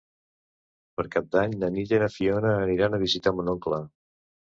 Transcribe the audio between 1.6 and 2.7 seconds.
na Nit i na Fiona